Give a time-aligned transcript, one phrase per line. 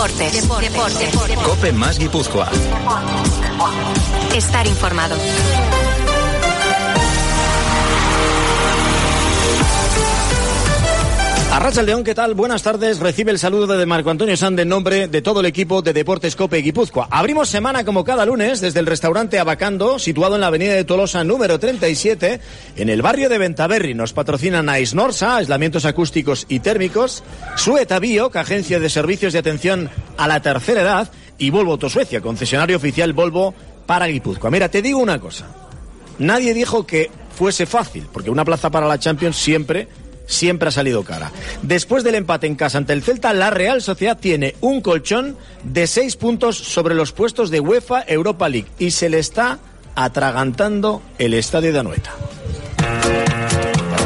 [0.00, 0.48] Deportes.
[0.62, 1.14] Deportes.
[1.44, 2.48] Cope más Guipúzcoa.
[4.34, 5.14] Estar informado.
[11.50, 12.34] Arracha León, ¿qué tal?
[12.34, 13.00] Buenas tardes.
[13.00, 16.36] Recibe el saludo de Marco Antonio Sand en nombre de todo el equipo de Deportes
[16.36, 17.08] Cope Guipúzcoa.
[17.10, 21.24] Abrimos semana como cada lunes desde el restaurante Abacando, situado en la avenida de Tolosa
[21.24, 22.40] número 37,
[22.76, 23.94] en el barrio de Ventaverri.
[23.94, 27.24] Nos patrocinan Aisnorsa, aislamientos acústicos y térmicos,
[27.56, 32.76] Sueta Bio, agencia de servicios de atención a la tercera edad, y Volvo Autosuecia, concesionario
[32.76, 33.54] oficial Volvo
[33.86, 34.52] para Guipúzcoa.
[34.52, 35.46] Mira, te digo una cosa.
[36.20, 39.88] Nadie dijo que fuese fácil, porque una plaza para la Champions siempre
[40.30, 41.30] siempre ha salido cara.
[41.62, 45.86] Después del empate en casa ante el Celta, la Real Sociedad tiene un colchón de
[45.86, 49.58] seis puntos sobre los puestos de UEFA Europa League y se le está
[49.94, 52.12] atragantando el estadio de Anoeta.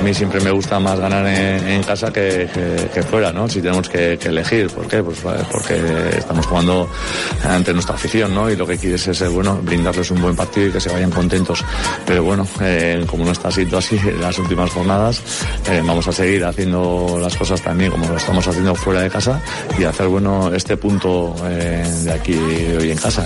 [0.05, 2.47] Mí siempre me gusta más ganar en, casa que,
[2.93, 3.49] que- fuera, ¿no?
[3.49, 4.69] Si tenemos que, elegir.
[4.69, 5.03] ¿Por qué?
[5.03, 5.19] Pues
[5.51, 5.81] porque
[6.19, 6.91] estamos jugando
[7.43, 8.51] ante nuestra afición, ¿no?
[8.51, 11.11] Y lo que quieres es, eh, bueno, brindarles un buen partido y que se vayan
[11.11, 11.65] contentos.
[12.05, 15.23] Pero bueno, eh, como no está siendo así en las últimas jornadas,
[15.71, 19.41] eh, vamos a seguir haciendo las cosas también como lo estamos haciendo fuera de casa
[19.79, 22.35] y hacer, bueno, este punto de aquí
[22.79, 23.25] hoy en casa.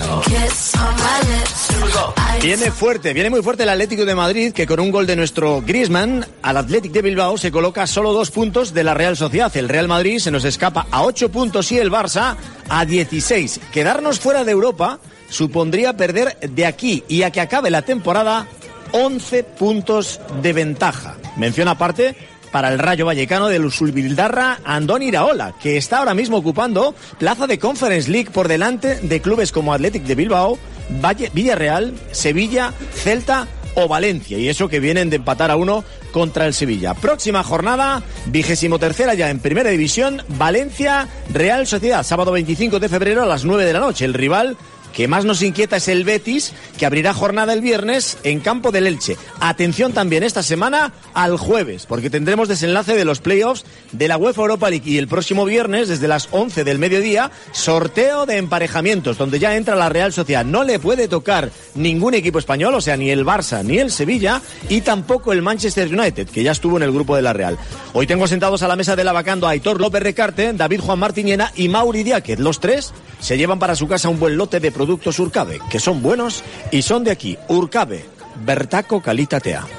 [2.41, 5.61] Viene fuerte, viene muy fuerte el Atlético de Madrid, que con un gol de nuestro
[5.61, 9.55] Griezmann al Athletic de Bilbao se coloca solo dos puntos de la Real Sociedad.
[9.57, 12.37] El Real Madrid se nos escapa a ocho puntos y el Barça
[12.69, 13.59] a 16.
[13.73, 18.47] Quedarnos fuera de Europa supondría perder de aquí y a que acabe la temporada
[18.91, 21.17] 11 puntos de ventaja.
[21.35, 22.15] Mención aparte
[22.51, 27.59] para el Rayo Vallecano del Usulbildarra Andón Iraola, que está ahora mismo ocupando plaza de
[27.59, 30.57] Conference League por delante de clubes como Athletic de Bilbao,
[31.01, 34.37] Valle- Villarreal, Sevilla, Celta o Valencia.
[34.37, 36.93] Y eso que vienen de empatar a uno contra el Sevilla.
[36.95, 43.23] Próxima jornada, vigésimo tercera ya en primera división, Valencia, Real Sociedad, sábado 25 de febrero
[43.23, 44.05] a las 9 de la noche.
[44.05, 44.57] El rival
[44.99, 48.85] que más nos inquieta es el Betis, que abrirá jornada el viernes en campo del
[48.85, 49.15] Elche.
[49.39, 54.41] Atención también esta semana al jueves, porque tendremos desenlace de los playoffs de la UEFA
[54.41, 59.39] Europa League y el próximo viernes, desde las 11 del mediodía, sorteo de emparejamientos, donde
[59.39, 60.43] ya entra la Real Sociedad.
[60.43, 64.41] No le puede tocar ningún equipo español, o sea, ni el Barça ni el Sevilla,
[64.67, 67.57] y tampoco el Manchester United, que ya estuvo en el grupo de la Real.
[67.93, 70.99] Hoy tengo sentados a la mesa de la vacando a Aitor López Recarte, David Juan
[70.99, 72.37] Martiñena y Mauri Diáquez.
[72.37, 74.88] Los tres se llevan para su casa un buen lote de productos
[75.19, 77.37] Urcabe, que son buenos y son de aquí.
[77.47, 78.05] Urcabe,
[78.43, 79.78] Bertaco Calitatea.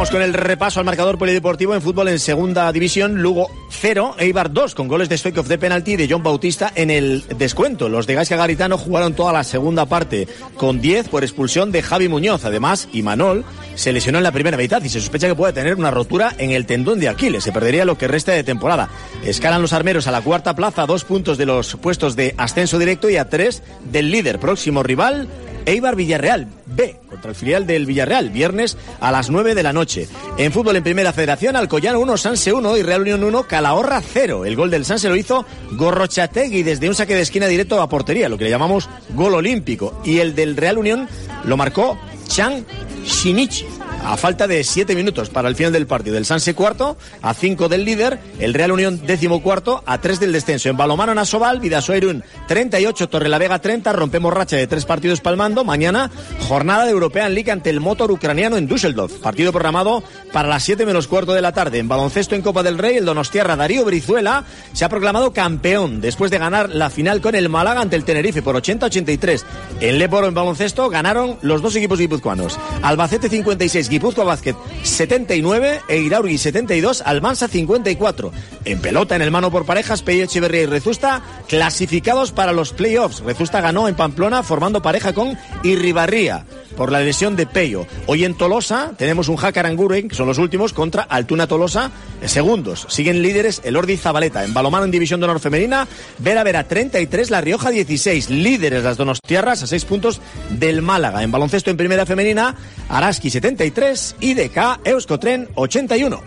[0.00, 3.20] Vamos con el repaso al marcador polideportivo en fútbol en segunda división.
[3.20, 7.22] Lugo 0, Eibar 2 con goles de Stoikov de penalti de John Bautista en el
[7.36, 7.90] descuento.
[7.90, 12.08] Los de Gaisca Garitano jugaron toda la segunda parte con 10 por expulsión de Javi
[12.08, 12.46] Muñoz.
[12.46, 13.44] Además, Imanol
[13.74, 16.50] se lesionó en la primera mitad y se sospecha que puede tener una rotura en
[16.50, 17.44] el tendón de Aquiles.
[17.44, 18.88] Se perdería lo que resta de temporada.
[19.22, 23.10] Escalan los armeros a la cuarta plaza, dos puntos de los puestos de ascenso directo
[23.10, 23.62] y a tres
[23.92, 24.38] del líder.
[24.38, 25.28] Próximo rival,
[25.66, 30.08] Eibar Villarreal B contra el filial del Villarreal, viernes a las 9 de la noche.
[30.38, 34.44] En fútbol en Primera Federación, Alcoyano 1, Sanse 1 y Real Unión 1, Calahorra 0.
[34.44, 38.28] El gol del Sanse lo hizo Gorrochategui desde un saque de esquina directo a portería,
[38.28, 40.00] lo que le llamamos gol olímpico.
[40.04, 41.08] Y el del Real Unión
[41.44, 41.98] lo marcó
[42.30, 42.64] Chang
[43.04, 43.66] Shinichi.
[44.02, 46.16] A falta de siete minutos para el final del partido.
[46.16, 48.18] El Sanse cuarto, a cinco del líder.
[48.38, 50.70] El Real Unión décimo cuarto, a tres del descenso.
[50.70, 53.92] En balomano Nasoval, Vidasoirun 38, Torrelavega 30.
[53.92, 55.64] Rompemos racha de tres partidos palmando.
[55.64, 56.10] Mañana,
[56.48, 59.18] jornada de European League ante el motor ucraniano en Düsseldorf.
[59.18, 61.78] Partido programado para las 7 menos cuarto de la tarde.
[61.78, 66.30] En baloncesto en Copa del Rey, el Donostiarra Darío Brizuela se ha proclamado campeón después
[66.30, 69.42] de ganar la final con el Málaga ante el Tenerife por 80-83.
[69.80, 72.58] En Leporo en baloncesto ganaron los dos equipos guipuzcoanos.
[72.82, 78.32] Albacete 56, Guipúzcoa Basket 79 e Iraurgi 72, Almansa 54.
[78.64, 83.20] En pelota, en el mano por parejas, Pello Echeverría y Rezusta clasificados para los playoffs.
[83.20, 86.44] Rezusta ganó en Pamplona formando pareja con Irribarría
[86.76, 87.86] por la lesión de Pello.
[88.06, 91.90] Hoy en Tolosa tenemos un Hacker Anguren, que son los últimos, contra Altuna Tolosa,
[92.24, 92.86] segundos.
[92.88, 94.44] Siguen líderes el Ordi Zabaleta.
[94.44, 95.86] En balomano en División de Honor Femenina,
[96.18, 98.30] Vera Vera 33, La Rioja 16.
[98.30, 100.20] Líderes las Donostiarras a 6 puntos
[100.50, 101.22] del Málaga.
[101.22, 102.56] En baloncesto en Primera Femenina,
[102.88, 106.20] Araski 73, IDK Euskotren 81.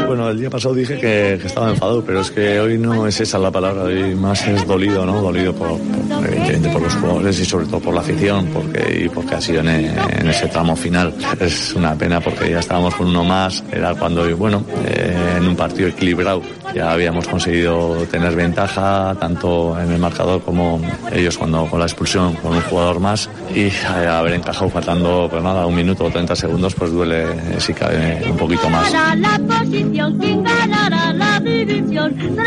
[0.06, 3.18] Bueno, el día pasado dije que, que, estaba enfadado, pero es que hoy no es
[3.20, 5.22] esa la palabra, hoy más es dolido, ¿no?
[5.22, 9.08] Dolido por, por evidentemente por los jugadores y sobre todo por la afición, porque y
[9.08, 11.14] porque ha sido en, en, ese tramo final.
[11.40, 15.56] Es una pena porque ya estábamos con uno más, era cuando, bueno, eh, en un
[15.56, 16.42] partido equilibrado
[16.76, 20.78] ya habíamos conseguido tener ventaja tanto en el marcador como
[21.10, 25.64] ellos cuando con la expulsión con un jugador más y haber encajado faltando pues nada
[25.66, 27.26] un minuto o 30 segundos pues duele
[27.60, 28.92] si cabe un poquito más.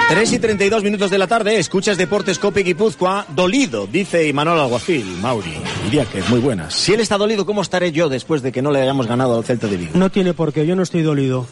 [0.10, 5.06] 3 y 32 minutos de la tarde, escuchas Deportes Cope Guipúzcoa, dolido, dice Imanol Alguacil,
[5.22, 5.56] Mauri,
[5.86, 6.70] diría que es muy buena.
[6.70, 9.44] Si él está dolido, ¿cómo estaré yo después de que no le hayamos ganado al
[9.44, 9.92] Celta de Vigo?
[9.96, 11.48] No tiene por qué, yo no estoy dolido.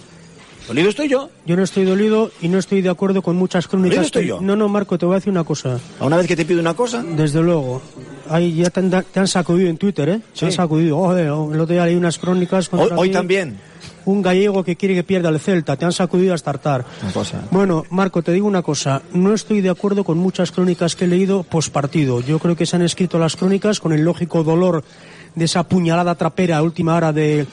[0.67, 1.29] ¿Dolido estoy yo?
[1.45, 3.95] Yo no estoy dolido y no estoy de acuerdo con muchas crónicas.
[3.95, 4.41] ¿Dolido estoy yo?
[4.41, 5.79] No, no, Marco, te voy a decir una cosa.
[5.99, 7.01] ¿A una vez que te pido una cosa?
[7.03, 7.81] Desde luego.
[8.29, 10.21] Ahí ya te han, te han sacudido en Twitter, ¿eh?
[10.33, 10.41] Sí.
[10.41, 10.97] Te han sacudido.
[10.97, 13.57] Joder, el otro día leí unas crónicas Hoy, hoy también.
[14.03, 15.77] Un gallego que quiere que pierda el Celta.
[15.77, 16.85] Te han sacudido hasta hartar.
[17.01, 17.41] Una cosa.
[17.51, 19.01] Bueno, Marco, te digo una cosa.
[19.13, 22.21] No estoy de acuerdo con muchas crónicas que he leído pospartido.
[22.21, 24.83] Yo creo que se han escrito las crónicas con el lógico dolor
[25.37, 27.45] de esa puñalada trapera a última hora de,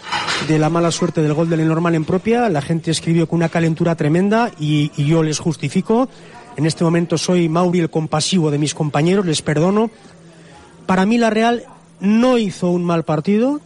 [0.48, 2.48] de la mala suerte del gol del normal en propia.
[2.48, 6.08] La gente escribió con una calentura tremenda y, yo les justifico.
[6.56, 9.90] En este momento soy Mauri el compasivo de mis compañeros, les perdono.
[10.86, 11.64] Para mí la Real
[12.00, 13.60] no hizo un mal partido.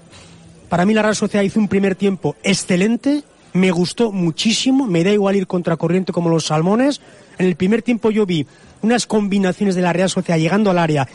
[0.69, 3.23] Para mí la Real Sociedad hizo un primer tiempo excelente.
[3.53, 4.89] Me gustó muchísimo.
[4.89, 7.01] Me da igual ir contracorriente como los salmones.
[7.39, 8.49] En el primer tiempo yo vi
[8.83, 11.07] unas combinaciones de la Real Sociedad llegando al área,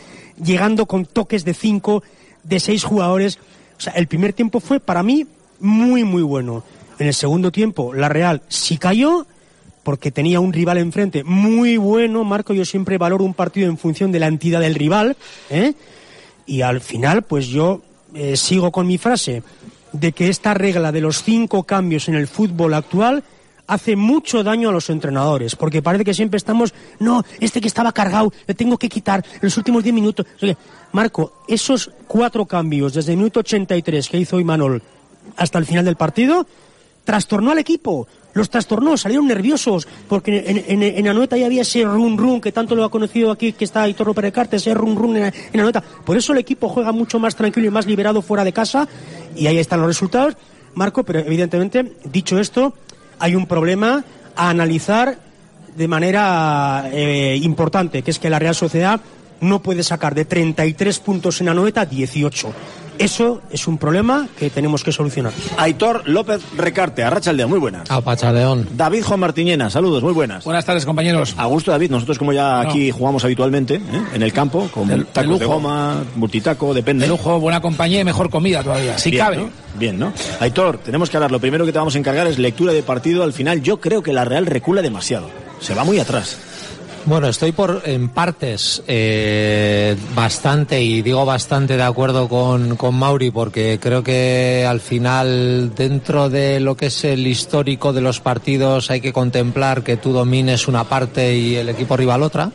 [0.41, 2.01] llegando con toques de cinco,
[2.43, 3.39] de seis jugadores.
[3.77, 5.25] O sea, el primer tiempo fue para mí
[5.59, 6.63] muy, muy bueno.
[6.99, 9.25] En el segundo tiempo la Real sí cayó
[9.83, 12.23] porque tenía un rival enfrente muy bueno.
[12.23, 15.17] Marco, yo siempre valoro un partido en función de la entidad del rival.
[15.49, 15.73] ¿eh?
[16.45, 17.81] Y al final, pues yo
[18.13, 19.43] eh, sigo con mi frase
[19.91, 23.23] de que esta regla de los cinco cambios en el fútbol actual
[23.67, 27.91] hace mucho daño a los entrenadores, porque parece que siempre estamos, no, este que estaba
[27.91, 30.25] cargado, le tengo que quitar los últimos 10 minutos.
[30.91, 34.81] Marco, esos cuatro cambios desde el minuto 83 que hizo Imanol
[35.37, 36.45] hasta el final del partido,
[37.03, 38.07] trastornó al equipo.
[38.33, 42.73] Los trastornó, salieron nerviosos, porque en, en, en ya había ese run run que tanto
[42.75, 45.81] lo ha conocido aquí, que está Aitor López Recarte, ese run run en, en Anoeta.
[45.81, 48.87] Por eso el equipo juega mucho más tranquilo y más liberado fuera de casa,
[49.35, 50.35] y ahí están los resultados,
[50.73, 52.73] Marco, pero evidentemente, dicho esto,
[53.23, 54.03] hay un problema
[54.35, 55.17] a analizar
[55.77, 58.99] de manera eh, importante, que es que la Real Sociedad
[59.39, 62.51] no puede sacar de 33 puntos en Anoeta 18.
[62.97, 65.33] Eso es un problema que tenemos que solucionar.
[65.57, 67.89] Aitor López Recarte, Arrachaldeón, muy buenas.
[68.33, 68.67] León.
[68.75, 70.43] David Juan Martiñena, saludos, muy buenas.
[70.43, 71.33] Buenas tardes, compañeros.
[71.37, 73.81] A gusto, David, nosotros como ya aquí jugamos habitualmente, ¿eh?
[74.13, 75.55] en el campo, con De- de tacos de lujo.
[75.55, 77.05] goma, multitaco, depende.
[77.05, 78.97] De lujo, buena compañía y mejor comida todavía.
[78.97, 79.37] Si Bien, cabe.
[79.37, 79.49] ¿no?
[79.77, 80.13] Bien, ¿no?
[80.39, 81.31] Aitor, tenemos que hablar.
[81.31, 83.23] Lo primero que te vamos a encargar es lectura de partido.
[83.23, 85.29] Al final, yo creo que la Real recula demasiado.
[85.59, 86.37] Se va muy atrás.
[87.05, 93.29] Bueno, estoy por en partes eh, bastante, y digo bastante de acuerdo con, con Mauri,
[93.29, 98.89] porque creo que al final, dentro de lo que es el histórico de los partidos,
[98.89, 102.51] hay que contemplar que tú domines una parte y el equipo rival otra.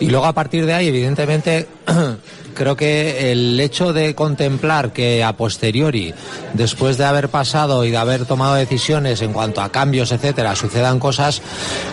[0.00, 1.68] Y luego a partir de ahí, evidentemente,
[2.54, 6.14] creo que el hecho de contemplar que a posteriori,
[6.54, 10.98] después de haber pasado y de haber tomado decisiones en cuanto a cambios, etcétera, sucedan
[10.98, 11.42] cosas,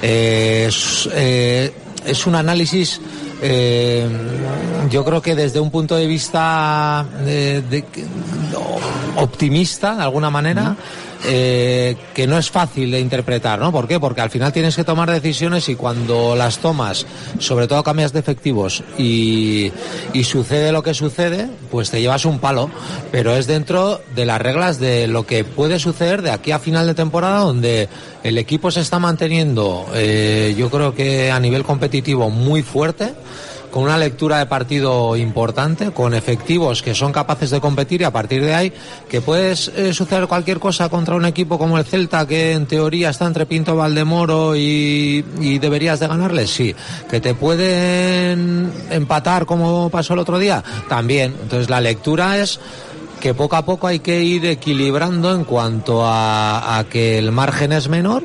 [0.02, 0.70] eh,
[1.14, 1.74] eh,
[2.06, 3.00] es un análisis.
[3.44, 4.08] eh,
[4.92, 7.84] yo creo que desde un punto de vista de- de-
[9.18, 10.76] optimista, de alguna manera,
[11.24, 13.72] eh, que no es fácil de interpretar, ¿no?
[13.72, 14.00] ¿Por qué?
[14.00, 17.06] Porque al final tienes que tomar decisiones y cuando las tomas,
[17.40, 19.72] sobre todo cambias de efectivos y,
[20.24, 22.70] sucede lo que sucede, pues te llevas un palo.
[23.12, 26.88] Pero es dentro de las reglas de lo que puede suceder de aquí a final
[26.88, 27.90] de temporada, donde
[28.24, 33.14] el equipo se está manteniendo, eh, yo creo que a nivel competitivo muy fuerte
[33.72, 38.12] con una lectura de partido importante, con efectivos que son capaces de competir y a
[38.12, 38.74] partir de ahí
[39.10, 43.10] que puede eh, suceder cualquier cosa contra un equipo como el Celta que en teoría
[43.10, 46.76] está entre Pinto Valdemoro y, y deberías de ganarles, sí.
[47.10, 51.34] Que te pueden empatar como pasó el otro día, también.
[51.42, 52.60] Entonces la lectura es
[53.22, 57.88] que poco a poco hay que ir equilibrando en cuanto a, que el margen es
[57.88, 58.24] menor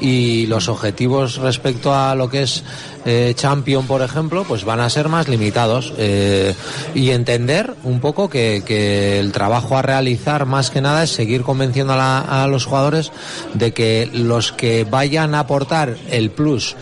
[0.00, 2.64] y los objetivos respecto a lo que es
[3.04, 6.54] eh, Champion, por ejemplo, pues van a ser más limitados eh,
[6.94, 11.94] y entender un poco que, el trabajo a realizar más que nada es seguir convenciendo
[11.96, 13.12] a los jugadores
[13.52, 16.74] de que los que vayan a aportar el plus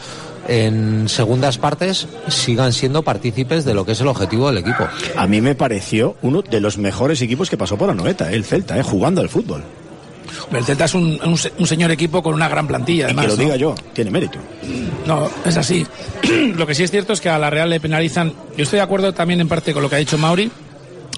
[0.49, 4.87] en segundas partes sigan siendo partícipes de lo que es el objetivo del equipo.
[5.17, 8.79] A mí me pareció uno de los mejores equipos que pasó por Anoeta, el Celta,
[8.79, 8.83] ¿eh?
[8.83, 9.63] jugando al fútbol.
[10.53, 13.25] El Celta es un, un se- un señor equipo con una gran plantilla, además.
[13.27, 13.43] que lo ¿no?
[13.45, 14.39] diga yo, tiene mérito.
[15.07, 15.87] No, es así.
[16.57, 18.33] lo que sí es cierto es que a la Real le penalizan.
[18.57, 20.51] Yo estoy de acuerdo también en parte con lo que ha dicho Mauri.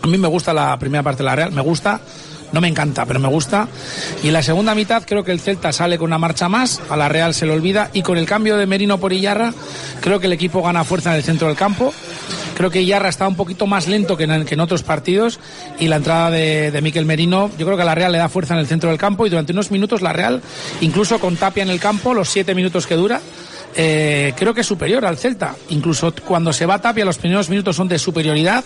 [0.03, 2.01] A mí me gusta la primera parte de la Real, me gusta.
[2.51, 3.69] No me encanta, pero me gusta.
[4.23, 6.97] Y en la segunda mitad creo que el Celta sale con una marcha más, a
[6.97, 7.91] la Real se le olvida.
[7.93, 9.53] Y con el cambio de Merino por Iyarra,
[10.01, 11.93] creo que el equipo gana fuerza en el centro del campo.
[12.57, 15.39] Creo que Iyarra está un poquito más lento que en, que en otros partidos.
[15.79, 18.31] Y la entrada de, de Miquel Merino, yo creo que a la Real le da
[18.31, 19.27] fuerza en el centro del campo.
[19.27, 20.41] Y durante unos minutos la Real,
[20.81, 23.21] incluso con Tapia en el campo, los siete minutos que dura,
[23.81, 25.55] eh, creo que es superior al Celta.
[25.69, 28.65] Incluso cuando se va Tapia, los primeros minutos son de superioridad.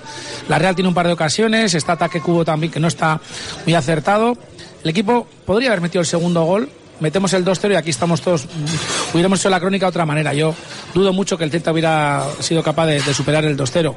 [0.49, 3.21] La Real tiene un par de ocasiones, está ataque cubo también que no está
[3.67, 4.39] muy acertado.
[4.83, 6.71] El equipo podría haber metido el segundo gol.
[7.01, 8.47] Metemos el 2-0 y aquí estamos todos.
[9.13, 10.33] Hubiéramos hecho la crónica de otra manera.
[10.33, 10.55] Yo
[10.95, 13.95] dudo mucho que el Celta hubiera sido capaz de, de superar el 2-0.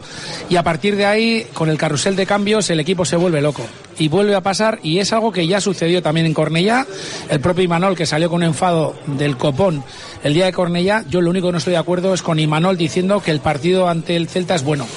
[0.50, 3.62] Y a partir de ahí, con el carrusel de cambios, el equipo se vuelve loco.
[4.00, 6.86] Y vuelve a pasar, y es algo que ya sucedió también en Cornellá.
[7.30, 9.84] El propio Imanol, que salió con un enfado del copón
[10.26, 12.78] el día de Cornellá, yo lo único que no estoy de acuerdo es con Imanol
[12.78, 14.88] diciendo que el partido ante el Celta es bueno.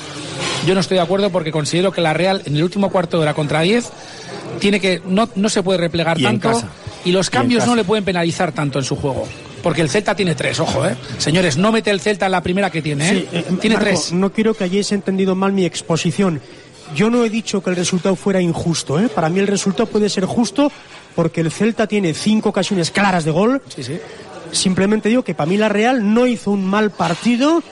[0.67, 3.25] Yo no estoy de acuerdo porque considero que la Real en el último cuarto de
[3.25, 3.91] hora contra 10
[4.59, 6.71] tiene que no, no se puede replegar Y en tanto casa.
[7.05, 9.29] y los cambios no le pueden penalizar tanto en su juego.
[9.63, 10.97] Porque el Celta tiene tres, ojo, ¿eh?
[11.19, 13.29] Señores, no mete el Celta en la primera que tiene, ¿eh?
[13.31, 14.13] Sí, eh, tiene Marco, tres.
[14.15, 16.41] No quiero que hayáis entendido mal mi exposición.
[16.95, 18.99] Yo no he dicho que el resultado fuera injusto.
[18.99, 19.11] ¿eh?
[19.11, 20.73] Para mí el resultado puede ser justo
[21.15, 23.61] porque el Celta tiene cinco ocasiones claras de gol.
[23.69, 23.99] Sí, sí.
[24.53, 27.63] Simplemente digo que para mí la Real no hizo un mal partido.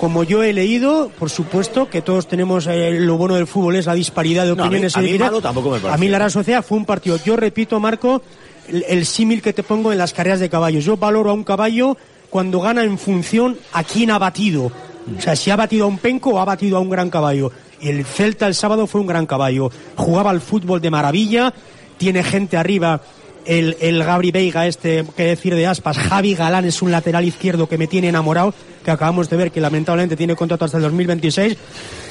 [0.00, 3.86] Como yo he leído, por supuesto que todos tenemos eh, lo bueno del fútbol es
[3.86, 4.96] la disparidad de No, a mí- opiniones.
[4.96, 7.18] a mí malo tampoco me A mí la Real Sociedad fue un partido.
[7.24, 8.22] Yo repito, Marco,
[8.68, 10.84] el, el símil que te pongo en las carreras de caballos.
[10.84, 11.96] Yo valoro a un caballo
[12.30, 14.70] cuando gana en función a quién ha batido.
[15.16, 17.50] O sea, si ha batido a un penco o ha batido a un gran caballo.
[17.80, 19.70] Y el Celta el sábado fue un gran caballo.
[19.96, 21.52] Jugaba al fútbol de maravilla,
[21.96, 23.00] tiene gente arriba.
[23.48, 27.66] El, el Gabri Veiga, este, que decir de aspas, Javi Galán es un lateral izquierdo
[27.66, 28.52] que me tiene enamorado,
[28.84, 31.56] que acabamos de ver que lamentablemente tiene contrato hasta el 2026.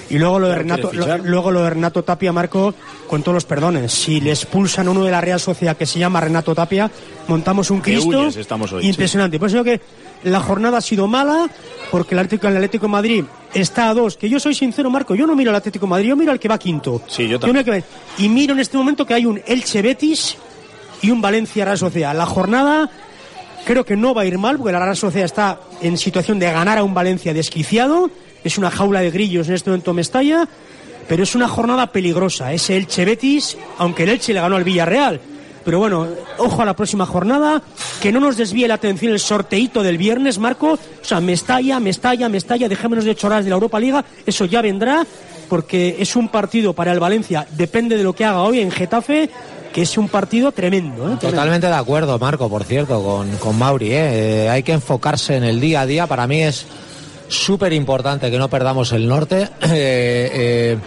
[0.09, 2.73] Y luego lo de Renato, lo- luego lo de Renato Tapia, Marco,
[3.07, 3.91] con todos los perdones.
[3.91, 6.89] Si le expulsan a uno de la Real Sociedad que se llama Renato Tapia,
[7.27, 9.37] montamos un Cristo huyes estamos hoy, impresionante.
[9.37, 9.79] Por eso que
[10.23, 11.47] la jornada ha sido mala,
[11.91, 14.15] porque el Atlético, el Atlético de Madrid está a dos.
[14.17, 16.39] Que yo soy sincero, Marco, yo no miro al Atlético de Madrid, yo miro al
[16.39, 17.01] que va quinto.
[17.07, 17.83] Sí, yo miro al que va-
[18.17, 20.37] Y miro en este momento que hay un Elche Betis
[21.01, 22.15] y un Valencia Real Sociedad.
[22.15, 22.89] La jornada
[23.65, 26.51] creo que no va a ir mal, porque la Real Sociedad está en situación de
[26.51, 28.09] ganar a un Valencia desquiciado.
[28.43, 30.47] Es una jaula de grillos en este momento Mestalla.
[31.07, 32.53] pero es una jornada peligrosa.
[32.53, 35.19] Es Elche Betis, aunque el Elche le ganó al Villarreal.
[35.63, 37.61] Pero bueno, ojo a la próxima jornada,
[38.01, 40.73] que no nos desvíe la atención el sorteito del viernes, Marco.
[40.73, 44.05] O sea, me estalla, me estalla, me estalla, dejémonos de chorar de la Europa Liga,
[44.25, 45.05] eso ya vendrá,
[45.49, 49.29] porque es un partido para el Valencia, depende de lo que haga hoy en Getafe,
[49.81, 51.11] es un partido tremendo.
[51.11, 51.17] ¿eh?
[51.21, 53.91] Totalmente de acuerdo, Marco, por cierto, con, con Mauri.
[53.91, 54.45] ¿eh?
[54.45, 56.07] Eh, hay que enfocarse en el día a día.
[56.07, 56.65] Para mí es
[57.27, 59.49] súper importante que no perdamos el norte.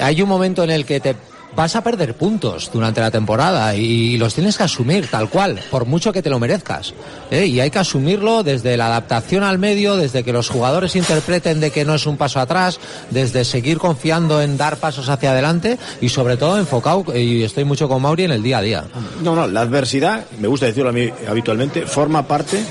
[0.00, 1.14] Hay un momento en el que te
[1.56, 5.86] vas a perder puntos durante la temporada y los tienes que asumir tal cual, por
[5.86, 6.92] mucho que te lo merezcas.
[7.30, 7.46] ¿eh?
[7.46, 11.70] Y hay que asumirlo desde la adaptación al medio, desde que los jugadores interpreten de
[11.70, 12.78] que no es un paso atrás,
[13.10, 17.88] desde seguir confiando en dar pasos hacia adelante y sobre todo enfocado, y estoy mucho
[17.88, 18.84] con Mauri, en el día a día.
[19.22, 22.62] No, no, la adversidad, me gusta decirlo a mí habitualmente, forma parte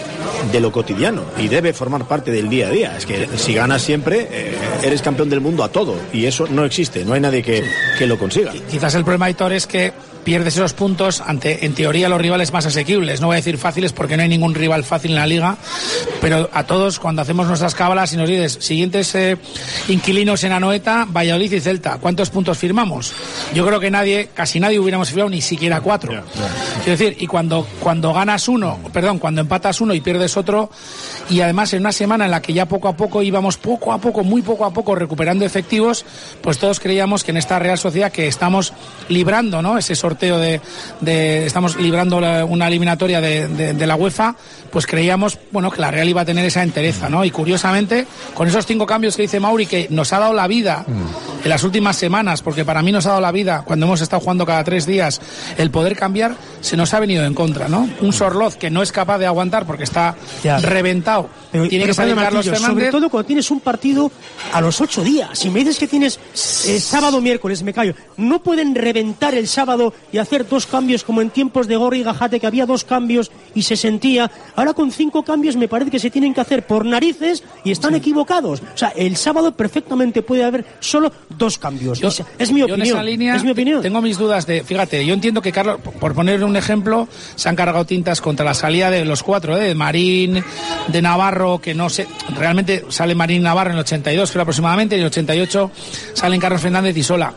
[0.51, 2.97] de lo cotidiano y debe formar parte del día a día.
[2.97, 6.65] Es que si ganas siempre, eh, eres campeón del mundo a todo y eso no
[6.65, 7.63] existe, no hay nadie que,
[7.97, 8.53] que lo consiga.
[8.69, 9.93] Quizás el problema, Hitor, es que
[10.25, 13.21] pierdes esos puntos ante, en teoría, los rivales más asequibles.
[13.21, 15.55] No voy a decir fáciles porque no hay ningún rival fácil en la liga,
[16.19, 19.37] pero a todos, cuando hacemos nuestras cábalas y nos dices, siguientes eh,
[19.87, 23.13] inquilinos en Anoeta, Valladolid y Celta, ¿cuántos puntos firmamos?
[23.53, 26.23] Yo creo que nadie, casi nadie hubiéramos firmado ni siquiera cuatro.
[26.83, 30.71] Quiero decir, y cuando, cuando ganas uno, perdón, cuando empatas uno y pierdes otro,
[31.29, 33.99] y además en una semana en la que ya poco a poco íbamos poco a
[33.99, 36.03] poco, muy poco a poco recuperando efectivos,
[36.41, 38.73] pues todos creíamos que en esta Real Sociedad que estamos
[39.07, 39.77] librando, ¿no?
[39.77, 40.61] Ese sorteo de,
[41.01, 44.35] de estamos librando la- una eliminatoria de, de- de la UEFA,
[44.71, 47.23] pues creíamos, bueno, que la Real iba a tener esa entereza, ¿no?
[47.25, 50.85] Y curiosamente, con esos cinco cambios que dice Mauri, que nos ha dado la vida
[51.43, 54.19] en las últimas semanas, porque para mí nos ha dado la vida cuando hemos estado
[54.21, 55.21] jugando cada tres días,
[55.57, 57.87] el poder cambiar, se nos ha venido en contra, ¿no?
[58.01, 60.57] Un Sorloz que no es capaz de aguantar porque está Ya.
[60.57, 61.29] reventado.
[61.51, 62.67] Pero- Tiene pero que salir Carlos Fernández.
[62.67, 64.11] Sobre todo cuando tienes un partido
[64.51, 65.37] a los ocho días.
[65.39, 66.19] Si me dices que tienes
[66.67, 67.93] eh, sábado, miércoles, me callo.
[68.17, 72.03] No pueden reventar el sábado y hacer dos cambios como en tiempos de Gorri y
[72.03, 74.29] Gajate, que había dos cambios y se sentía.
[74.55, 77.95] Ahora con cinco cambios me parece que se tienen que hacer por narices y están
[77.95, 78.61] equivocados.
[78.61, 81.99] O sea, el sábado perfectamente puede haber solo dos cambios.
[81.99, 82.87] Yo- es mi en opinión.
[82.87, 83.81] esa línea es mi opinión.
[83.81, 87.55] Tengo mis dudas de, fíjate, yo entiendo que Carlos, por poner un ejemplo, se han
[87.55, 89.67] cargado tintas contra la salida de los cuatro, ¿eh?
[89.69, 90.43] de Marín,
[90.87, 94.99] de Navarro, que no sé, realmente sale Marín Navarro en el 82, creo aproximadamente, y
[94.99, 95.71] en el 88
[96.13, 97.33] salen Carlos Fernández y Sola.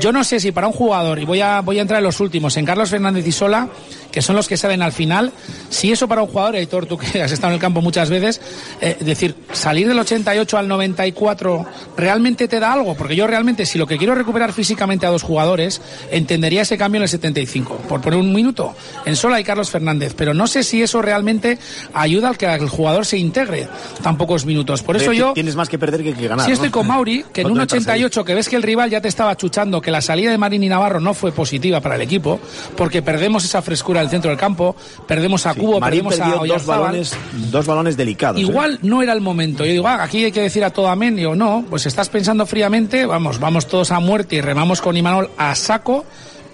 [0.00, 2.09] Yo no sé si para un jugador, y voy a, voy a entrar en los
[2.18, 3.68] últimos, en Carlos Fernández y Sola,
[4.10, 5.32] que son los que salen al final,
[5.68, 8.40] si eso para un jugador, Aitor, tú que has estado en el campo muchas veces,
[8.80, 13.78] eh, decir, salir del 88 al 94 realmente te da algo, porque yo realmente si
[13.78, 17.76] lo que quiero es recuperar físicamente a dos jugadores, entendería ese cambio en el 75,
[17.88, 21.58] por poner un minuto, en Sola y Carlos Fernández, pero no sé si eso realmente
[21.94, 23.68] ayuda al que el jugador se integre
[24.02, 24.82] tan pocos minutos.
[24.82, 25.32] Por eso yo...
[25.32, 26.46] Tienes más que perder que, que ganar.
[26.46, 26.52] ¿no?
[26.52, 28.04] estoy con Mauri, que en un te metas ahí.
[28.04, 30.62] 88 que ves que el rival ya te estaba chuchando, que la salida de Marín
[30.62, 32.40] y Navarro no fue positiva para el equipo,
[32.76, 36.66] porque perdemos esa frescura del centro del campo, perdemos a Cubo, Marín perdemos a dos
[36.66, 37.16] balones,
[37.50, 38.40] dos balones delicados.
[38.40, 38.44] ¿eh?
[38.44, 39.64] Igual no era el momento.
[39.64, 41.16] Yo digo, ah, aquí hay que decir a todo amén.
[41.16, 45.30] Digo, no, pues estás pensando fríamente, vamos, vamos todos a muerte y remamos con Imanol
[45.36, 46.04] a saco.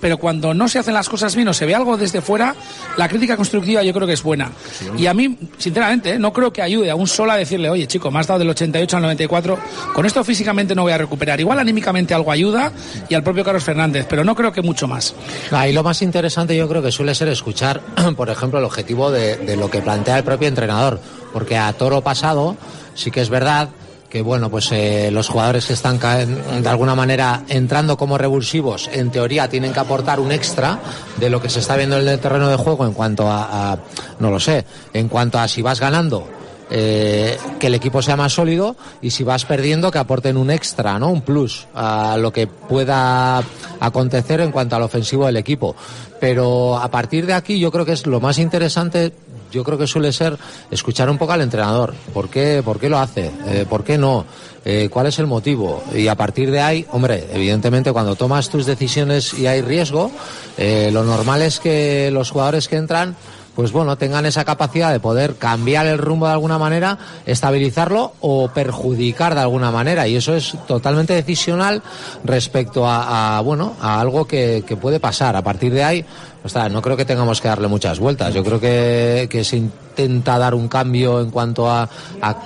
[0.00, 2.54] Pero cuando no se hacen las cosas bien o se ve algo desde fuera,
[2.96, 4.50] la crítica constructiva yo creo que es buena.
[4.96, 6.18] Y a mí, sinceramente, ¿eh?
[6.18, 8.50] no creo que ayude a un solo a decirle, oye, chico, me has dado del
[8.50, 9.58] 88 al 94,
[9.94, 11.40] con esto físicamente no voy a recuperar.
[11.40, 12.72] Igual anímicamente algo ayuda
[13.08, 15.14] y al propio Carlos Fernández, pero no creo que mucho más.
[15.50, 17.80] Ahí lo más interesante yo creo que suele ser escuchar,
[18.16, 21.00] por ejemplo, el objetivo de, de lo que plantea el propio entrenador,
[21.32, 22.56] porque a toro pasado
[22.94, 23.68] sí que es verdad
[24.16, 29.10] que bueno, pues eh, los jugadores que están de alguna manera entrando como revulsivos, en
[29.10, 30.78] teoría tienen que aportar un extra
[31.18, 33.78] de lo que se está viendo en el terreno de juego en cuanto a, a-
[34.18, 36.26] no lo sé, en cuanto a si vas ganando
[36.70, 40.98] eh, que el equipo sea más sólido y si vas perdiendo que aporten un extra,
[40.98, 41.10] ¿no?
[41.10, 43.42] Un plus a lo que pueda
[43.80, 45.76] acontecer en cuanto al ofensivo del equipo.
[46.18, 49.12] Pero a partir de aquí yo creo que es lo más interesante
[49.50, 50.36] yo creo que suele ser
[50.70, 51.94] escuchar un poco al entrenador.
[52.12, 53.30] ¿Por qué, por qué lo hace?
[53.46, 54.24] Eh, ¿Por qué no?
[54.64, 55.82] Eh, ¿Cuál es el motivo?
[55.94, 60.10] Y a partir de ahí, hombre, evidentemente cuando tomas tus decisiones y hay riesgo,
[60.58, 63.16] eh, lo normal es que los jugadores que entran
[63.56, 68.48] pues bueno, tengan esa capacidad de poder cambiar el rumbo de alguna manera, estabilizarlo o
[68.48, 70.06] perjudicar de alguna manera.
[70.06, 71.82] Y eso es totalmente decisional
[72.22, 75.34] respecto a, bueno, a algo que, que puede pasar.
[75.36, 76.04] A partir de ahí,
[76.44, 78.34] o sea, no creo que tengamos que darle muchas vueltas.
[78.34, 81.88] Yo creo que, que se intenta dar un cambio en cuanto a,
[82.20, 82.36] a-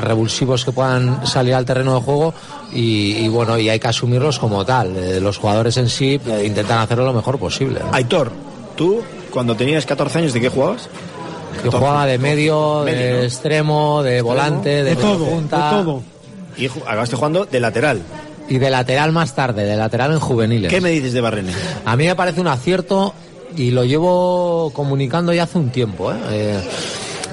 [0.00, 2.32] revulsivos que puedan salir al terreno de juego
[2.72, 4.96] y, y bueno, y hay que asumirlos como tal.
[4.96, 7.80] Eh, los jugadores en sí eh, intentan hacerlo lo mejor posible.
[7.90, 8.30] Aitor,
[8.76, 10.88] tú cuando tenías 14 años, ¿de qué jugabas?
[11.64, 13.22] Yo jugaba de medio, de Medio, ¿no?
[13.22, 15.56] extremo, de volante, de, De todo, punta.
[15.76, 16.02] de todo.
[16.56, 18.02] Y acabaste jugando de lateral.
[18.48, 20.70] y de lateral más tarde, de lateral en juveniles.
[20.70, 21.52] ¿Qué me dices de Barrene?
[21.84, 23.14] A mí me parece un acierto
[23.56, 26.12] y lo llevo comunicando ya hace un tiempo.
[26.12, 26.16] ¿eh?
[26.30, 26.60] Eh,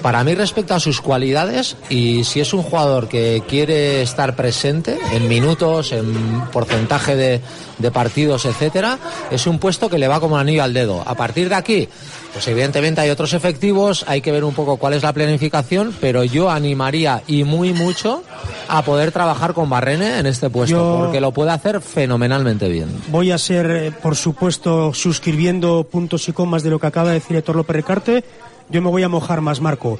[0.08, 4.98] para mí respecto a sus cualidades y si es un jugador que quiere estar presente
[5.12, 6.14] en minutos, en
[6.54, 7.42] porcentaje de,
[7.78, 9.00] de partidos, etcétera,
[9.32, 11.04] es un puesto que le va como anillo al dedo.
[11.06, 11.90] A partir de aquí,
[12.32, 16.24] pues evidentemente hay otros efectivos, hay que ver un poco cuál es la planificación, pero
[16.24, 18.24] yo animaría y muy mucho
[18.70, 22.88] a poder trabajar con Barrene en este puesto, Yo- porque lo puede hacer fenomenalmente bien.
[23.10, 27.16] Voy a ser, eh, por supuesto, suscribiendo puntos y comas de lo que acaba de
[27.16, 28.24] decir Héctor López Recarte.
[28.70, 30.00] Yo me voy a mojar más, Marco.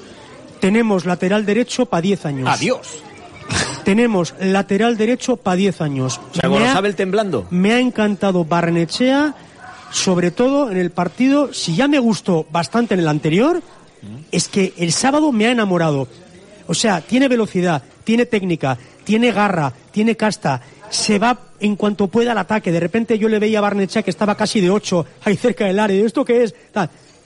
[0.60, 2.50] Tenemos lateral derecho para 10 años.
[2.50, 3.00] Adiós.
[3.84, 6.20] Tenemos lateral derecho para 10 años.
[6.32, 7.48] O sea, Me ha- Gorosabel temblando.
[7.50, 9.36] Me ha encantado Barrenechea,
[9.92, 11.54] sobre todo en el partido.
[11.54, 13.62] Si ya me gustó bastante en el anterior,
[14.32, 16.08] es que el sábado me ha enamorado.
[16.68, 20.62] O sea, tiene velocidad, tiene técnica, tiene garra, tiene casta.
[20.90, 22.72] Se va en cuanto pueda al ataque.
[22.74, 25.80] De repente yo le veía a Barnechea que estaba casi de 8 ahí cerca del
[25.80, 26.06] área.
[26.06, 26.54] ¿Esto qué es?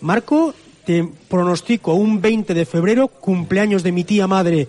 [0.02, 0.54] Marco,
[0.86, 4.68] te pronostico un 20 de febrero, cumpleaños de mi tía madre,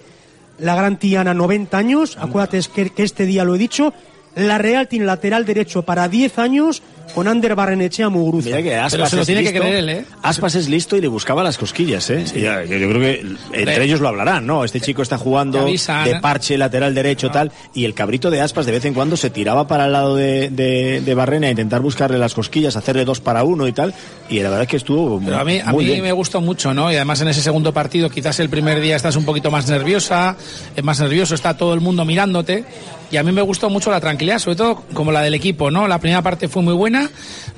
[0.58, 2.16] la gran Tiana, 90 años.
[2.20, 3.92] Acuérdate que, que este día lo he dicho.
[4.34, 6.82] La Real tiene lateral derecho para 10 años
[7.14, 8.46] con Ander Barrenechea Muguruza.
[8.48, 10.12] Mira que Aspas es listo.
[10.22, 12.24] Aspas es listo y le buscaba las cosquillas, ¿eh?
[12.34, 14.64] Y ya, yo, yo creo que entre ellos lo hablarán, ¿no?
[14.64, 16.18] Este chico está jugando avisan, de ¿eh?
[16.20, 19.66] parche, lateral derecho, tal, y el cabrito de Aspas de vez en cuando se tiraba
[19.66, 23.44] para el lado de, de, de Barrena a intentar buscarle las cosquillas, hacerle dos para
[23.44, 23.94] uno y tal,
[24.30, 26.02] y la verdad es que estuvo Pero a mí, a muy mí bien.
[26.02, 26.90] me gustó mucho, ¿no?
[26.90, 30.36] Y además en ese segundo partido, quizás el primer día estás un poquito más nerviosa,
[30.74, 32.64] es más nervioso, está todo el mundo mirándote.
[33.12, 35.86] Y a mí me gustó mucho la tranquilidad, sobre todo como la del equipo, ¿no?
[35.86, 37.10] La primera parte fue muy buena,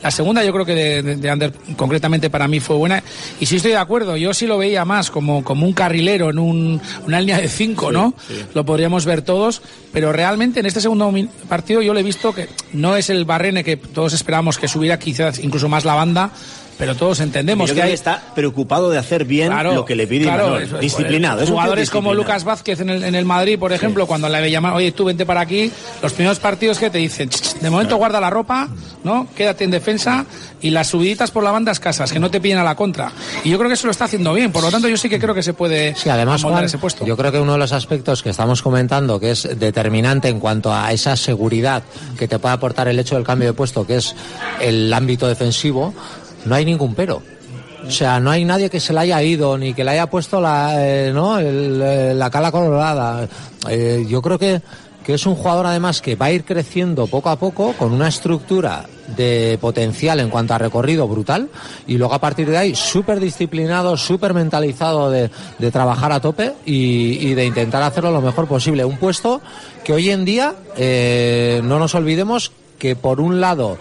[0.02, 3.02] la segunda yo creo que de, de, de Ander concretamente para mí fue buena.
[3.38, 6.38] Y sí estoy de acuerdo, yo sí lo veía más como, como un carrilero en
[6.40, 8.14] un- una línea de cinco, ¿no?
[8.52, 9.62] Lo podríamos ver todos,
[9.92, 11.12] pero realmente en este segundo
[11.48, 14.98] partido yo le he visto que no es el Barrene que todos esperábamos que subiera
[14.98, 16.30] quizás incluso más la banda,
[16.78, 19.94] pero todos entendemos Yo que creo hay que está preocupado de hacer bien lo que
[19.94, 20.62] le pide claro, Imanol.
[20.62, 21.38] eso es, disciplinado.
[21.38, 22.14] pues, jugadores como.
[22.14, 25.26] Lucas Vázquez en el, en el Madrid, por ejemplo, cuando le llaman, oye, tú vente
[25.26, 25.70] para aquí,
[26.02, 28.68] los primeros partidos que te dicen, "Ch, ch, de momento guarda la ropa,
[29.02, 29.26] ¿no?
[29.37, 30.24] Quédate en defensa
[30.60, 33.10] y las subiditas por la banda escasas, que no te pillen a la contra.
[33.44, 35.18] Y yo creo que eso lo está haciendo bien, por lo tanto yo sí que
[35.18, 37.04] creo que se puede Sí, además, Juan, ese puesto.
[37.04, 40.72] yo creo que uno de los aspectos que estamos comentando que es determinante en cuanto
[40.72, 41.82] a esa seguridad
[42.18, 44.14] que te puede aportar el hecho del cambio de puesto, que es
[44.60, 45.92] el ámbito defensivo,
[46.44, 47.22] no hay ningún pero.
[47.87, 50.40] O sea, no hay nadie que se le haya ido ni que le haya puesto
[50.40, 51.38] la, eh, ¿no?
[51.38, 53.28] El, eh, la cala colorada.
[53.68, 54.62] Eh, yo creo que,
[55.04, 58.09] que es un jugador además que va a ir creciendo poco a poco con una
[58.09, 58.87] estructura
[59.18, 61.50] de potencial en cuanto a recorrido brutal
[61.87, 66.54] y luego a partir de ahí súper disciplinado, súper mentalizado de, de trabajar a tope
[66.64, 68.83] y, de intentar hacerlo lo mejor posible.
[68.83, 69.42] Un puesto
[69.85, 70.54] que hoy en día
[71.62, 73.76] no nos olvidemos que por un lado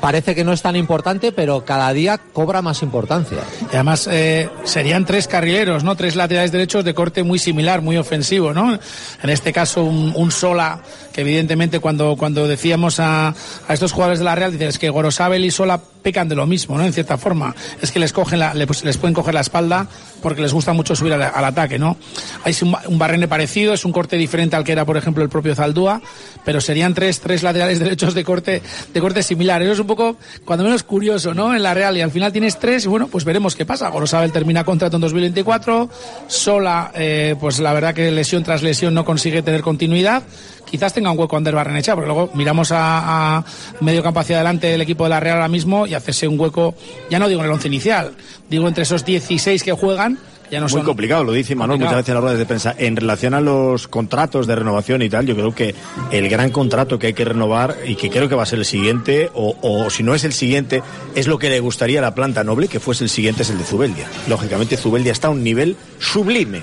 [0.00, 3.38] parece que no es tan importante, pero cada día cobra más importancia.
[3.72, 5.96] Y además eh, serían tres carrileros, ¿no?
[5.96, 8.78] Tres laterales derechos de corte muy similar, muy ofensivo, ¿no?
[9.22, 10.80] En este caso un, un Sola,
[11.18, 15.50] evidentemente cuando, cuando decíamos a, a estos jugadores de la Real, dices que Gorosabel y
[15.50, 16.84] Sola pecan de lo mismo, ¿no?
[16.84, 17.54] En cierta forma.
[17.82, 19.88] Es que les cogen la, les, pueden coger la espalda
[20.22, 21.96] porque les gusta mucho subir al, al ataque, ¿no?
[22.44, 25.28] Hay un, un Barrene parecido, es un corte diferente al que era, por ejemplo, el
[25.28, 26.00] propio Zaldúa,
[26.44, 29.60] pero serían tres, tres laterales derechos de corte, de corte similar.
[29.62, 31.54] Eso es un poco, cuando menos curioso, ¿no?
[31.54, 33.88] En la Real, y al final tienes tres, y bueno, pues veremos qué pasa.
[33.88, 35.90] Gorosabel termina contrato en 2024,
[36.26, 40.22] Sola, eh, pues la verdad que lesión tras lesión no consigue tener continuidad.
[40.70, 43.44] Quizás tenga un hueco Ander Barrenechea, porque luego miramos a, a
[43.80, 46.74] medio campo hacia adelante el equipo de la Real ahora mismo y hacerse un hueco,
[47.10, 48.12] ya no digo en el once inicial,
[48.48, 50.18] digo entre esos 16 que juegan,
[50.50, 51.96] ya no Muy son complicado, lo dice Manuel complicado.
[51.98, 52.74] muchas veces en las ruedas de prensa.
[52.78, 55.74] En relación a los contratos de renovación y tal, yo creo que
[56.10, 58.64] el gran contrato que hay que renovar y que creo que va a ser el
[58.64, 60.82] siguiente, o, o si no es el siguiente,
[61.14, 63.58] es lo que le gustaría a la planta noble que fuese el siguiente, es el
[63.58, 64.06] de Zubeldia.
[64.26, 66.62] Lógicamente, Zubeldia está a un nivel sublime.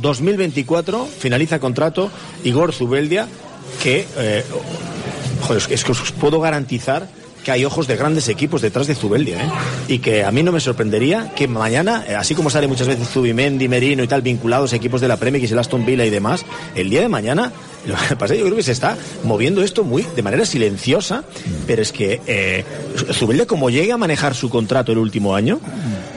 [0.00, 2.10] 2024 finaliza contrato
[2.44, 3.28] Igor Zubeldia,
[3.82, 4.44] que, eh,
[5.42, 7.08] joder, es que os puedo garantizar
[7.46, 9.48] que hay ojos de grandes equipos detrás de Zubeldia, ¿eh?
[9.86, 13.08] Y que a mí no me sorprendería que mañana, eh, así como sale muchas veces
[13.08, 16.04] Zubimendi, Merino y tal, vinculados a equipos de la Premier, que es el Aston Villa
[16.04, 17.52] y demás, el día de mañana,
[17.86, 20.44] lo que pasa es que yo creo que se está moviendo esto muy de manera
[20.44, 21.22] silenciosa,
[21.68, 22.64] pero es que eh,
[23.12, 25.60] Zubeldia, como llegue a manejar su contrato el último año,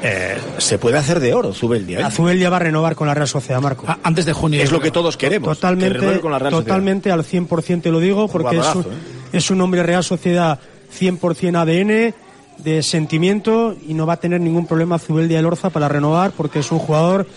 [0.01, 1.99] eh, se puede hacer de oro Zubeldia.
[1.99, 2.03] ¿eh?
[2.05, 3.85] Azubel va a renovar con la Real Sociedad, Marco.
[4.01, 4.63] antes de junio.
[4.63, 5.49] Es lo que todos queremos.
[5.49, 6.65] que Totalmente, con la Real Sociedad.
[6.65, 8.97] totalmente al 100% te lo digo, porque es Jugadorazo, un, ¿eh?
[9.33, 10.59] es un hombre Real Sociedad
[10.97, 12.13] 100% ADN,
[12.57, 16.59] de sentimiento, y no va a tener ningún problema Zubeldia El Orza para renovar, porque
[16.59, 17.27] es un jugador,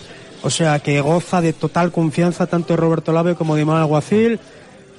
[0.43, 4.39] o sea, que goza de total confianza tanto de Roberto Lave como de Iman Alguacil.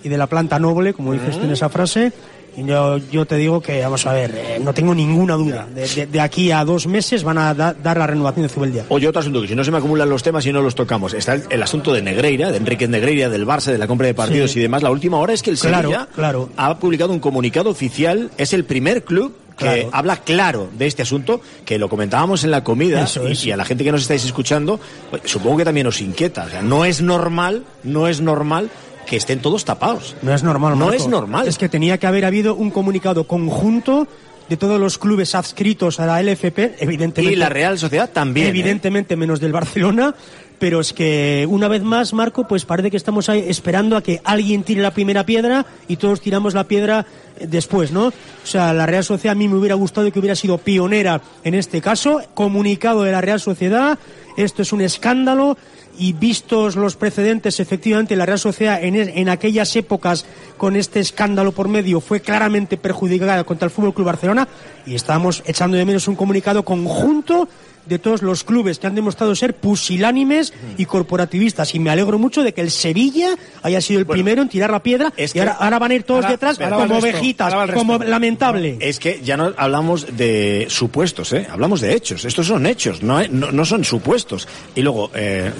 [0.03, 2.12] y de la planta noble, como dices en esa frase.
[2.57, 5.67] Yo, yo te digo que, vamos a ver, eh, no tengo ninguna duda.
[5.75, 8.85] De, de- de aquí a dos meses van a da- dar la renovación de Zubeldia.
[8.88, 11.14] Oye, otro asunto que si no se me acumulan los temas y no los tocamos.
[11.14, 14.14] Está el, el asunto de Negreira, de Enrique Negreira, del Barça, de la compra de
[14.14, 14.59] partidos Sí.
[14.59, 14.83] y demás.
[14.83, 16.49] La última hora es que el Claro, Sevilla claro.
[16.57, 18.31] ha publicado un comunicado oficial.
[18.38, 19.90] Es el primer club que Claro.
[19.93, 23.64] habla claro de este asunto, que lo comentábamos en la comida y, y a la
[23.64, 26.45] gente que nos estáis escuchando, pues, supongo que también os inquieta.
[26.47, 28.71] O sea, no es normal, no es normal
[29.05, 30.17] que estén todos tapados.
[30.23, 30.95] No es normal, No Marco.
[30.95, 31.47] es normal.
[31.49, 34.07] Es que tenía que haber habido un comunicado conjunto
[34.49, 37.33] de todos los clubes adscritos a la LFP, evidentemente.
[37.33, 38.47] Y la Real Sociedad también.
[38.47, 38.51] ¿eh?
[38.51, 40.14] Evidentemente, menos del Barcelona.
[40.59, 44.21] Pero es que una vez más, Marco, pues parece que estamos ahí esperando a que
[44.25, 47.05] alguien tire la primera piedra y todos tiramos la piedra
[47.38, 48.07] eh, después, ¿no?
[48.07, 48.12] O
[48.45, 51.81] sea, la Real Sociedad a mí me hubiera gustado que hubiera sido pionera en este
[51.81, 52.23] caso.
[52.35, 53.99] Comunicado de la Real Sociedad,
[54.37, 55.59] esto es un escándalo
[55.99, 60.25] y vistos los precedentes, efectivamente, la Real Sociedad en, en aquellas épocas
[60.57, 64.49] con este escándalo por medio fue claramente perjudicada contra el Fútbol Club Barcelona
[64.87, 67.49] y estábamos echando de menos un comunicado conjunto
[67.87, 72.42] de todos los clubes que han demostrado ser pusilánimes y corporativistas y me alegro mucho
[72.42, 75.53] de que el Sevilla haya sido el primero en tirar la piedra y que- ahora,
[75.61, 78.77] ahora van a ir todos Ahora- detrás ahora como resto, ovejitas, como lamentable.
[78.81, 81.47] Es que ya no hablamos de supuestos, ¿eh?
[81.51, 82.25] hablamos de hechos.
[82.25, 84.49] Estos son hechos, no, hay- no, no son supuestos.
[84.75, 85.51] Y luego, eh,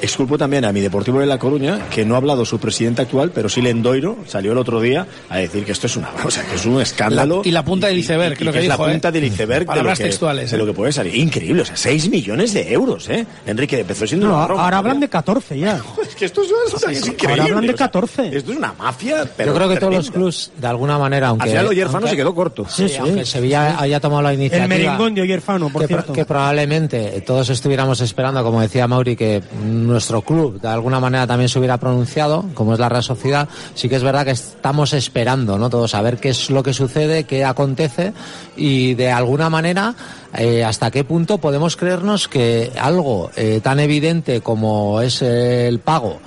[0.00, 3.30] exculpo también a mi Deportivo de La Coruña, que no ha hablado su presidente actual,
[3.34, 6.44] pero sí Lendoiro salió el otro día a decir que esto es una, o sea,
[6.44, 7.42] que es un escándalo.
[7.42, 9.12] La- y la punta del iceberg, y lo que es dijo, la punta ¿eh?
[9.12, 10.58] del iceberg de lo, que, textuales, de ¿eh?
[10.58, 11.14] lo que puede salir.
[11.16, 13.26] Increíble, o sea, 6 millones de euros, ¿eh?
[13.46, 14.64] Enrique, empezó siendo No, una broma.
[14.64, 15.80] ahora hablan de 14 ya.
[16.02, 16.48] Es que esto es,
[16.88, 17.28] es increíble.
[17.30, 18.36] Ahora hablan de o sea, 14.
[18.36, 20.30] esto es una mafia, pero Yo creo que todos los tremenda.
[20.30, 21.44] clubs, de alguna manera, aunque.
[21.44, 22.66] Al final Oyerfano aunque- se quedó corto.
[22.68, 22.96] Sí, Sí, sí.
[23.00, 24.62] aunque Sevilla haya tomado la iniciativa.
[24.64, 26.12] El merengón de Oyerfano, por que, pro- cierto.
[26.12, 31.48] que probablemente todos estuviéramos esperando, como decía Mauri, que nuestro club de alguna manera también
[31.48, 33.48] se hubiera pronunciado, como es la Real Sociedad.
[33.74, 35.70] Sí que es verdad que estamos esperando, ¿no?
[35.70, 38.12] Todos a ver qué es lo que sucede, qué acontece
[38.56, 39.94] y de alguna manera
[40.34, 46.20] eh, hasta qué punto podemos creernos que algo eh, tan evidente como es el pago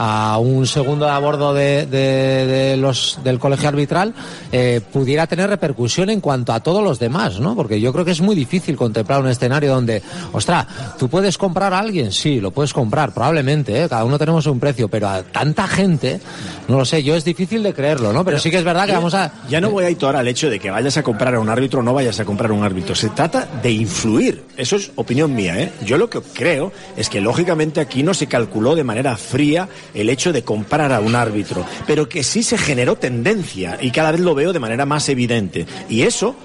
[0.00, 4.14] a un segundo a bordo de, de- de los del colegio arbitral
[4.52, 7.56] eh, pudiera tener repercusión en cuanto a todos los demás, ¿no?
[7.56, 10.00] Porque yo creo que es muy difícil contemplar un escenario donde,
[10.32, 10.66] ostras,
[10.98, 13.88] tú puedes comprar a alguien, sí, lo puedes comprar, probablemente, ¿eh?
[13.88, 16.20] cada uno tenemos un precio, pero a tanta gente,
[16.68, 18.24] no lo sé, yo es difícil de creerlo, ¿no?
[18.24, 20.28] Pero, sí que es verdad que vamos a Ya no voy a ir ahora al
[20.28, 22.54] hecho de que vayas a comprar a un árbitro o no vayas a comprar a
[22.54, 22.94] un árbitro.
[22.94, 24.44] Se trata de influir.
[24.56, 25.72] Eso es opinión mía, ¿eh?
[25.84, 30.10] Yo lo que creo es que lógicamente aquí no se calculó de manera fría el
[30.10, 34.20] hecho de comprar a un árbitro, pero que sí se generó tendencia y cada vez
[34.20, 35.66] lo veo de manera más evidente.
[35.88, 36.36] Y eso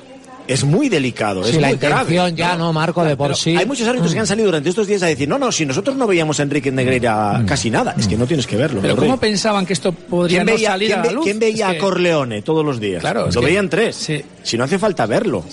[0.47, 1.43] es muy delicado.
[1.43, 3.55] Sí, es la muy grave, intención ya, ¿no, Marco, de por Pero sí?
[3.55, 5.95] Hay muchos árbitros que han salido durante estos días a decir, no, no, si nosotros
[5.95, 7.45] no veíamos a Enrique Negreira Mm.
[7.45, 7.95] casi nada.
[7.97, 8.81] Es que no tienes que verlo.
[8.81, 8.95] Pero.
[8.95, 11.23] ¿cómo pensaban que esto podría ¿Quién no veía, salir quién a la luz?
[11.23, 13.01] quién veía Es que- a Corleone todos los días?
[13.01, 14.09] Claro, Lo que- veían tres.
[14.43, 15.43] Si no hace falta verlo.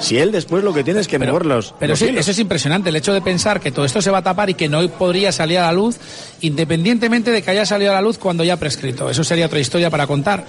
[0.00, 1.74] Si él después lo que tiene es que mover los.
[1.78, 2.20] Pero los sí, hilos.
[2.20, 4.54] eso es impresionante, el hecho de pensar que todo esto se va a tapar y
[4.54, 5.96] que no podría salir a la luz,
[6.40, 9.08] independientemente de que haya salido a la luz cuando ya ha prescrito.
[9.08, 10.44] Eso sería otra historia para contar.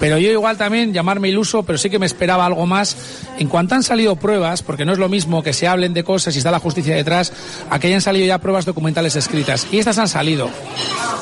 [0.00, 2.96] Pero yo igual también, llamarme iluso, pero sí que me esperaba algo más.
[3.38, 6.34] En cuanto han salido pruebas, porque no es lo mismo que se hablen de cosas
[6.34, 7.32] y está la justicia detrás,
[7.70, 9.66] a que hayan salido ya pruebas documentales escritas.
[9.70, 10.48] Y estas han salido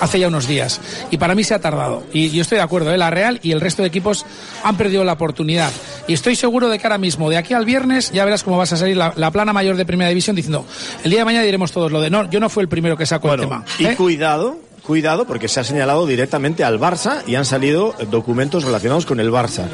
[0.01, 0.81] hace ya unos días.
[1.11, 2.05] Y para mí se ha tardado.
[2.13, 2.99] Y yo estoy de acuerdo, ¿eh?
[2.99, 4.25] la Real y el resto de equipos
[4.63, 5.71] han perdido la oportunidad.
[6.07, 8.73] Y estoy seguro de que ahora mismo, de aquí al viernes, ya verás cómo vas
[8.73, 10.67] a salir la, la plana mayor de Primera División diciendo,
[11.03, 13.07] el día de mañana diremos todos lo de, no, yo no fui el primero que
[13.07, 13.65] sacó el tema.
[13.79, 13.97] Y ¿eh?
[13.97, 19.21] cuidado, cuidado, porque se ha señalado directamente al Barça y han salido documentos relacionados con
[19.21, 19.65] el Barça.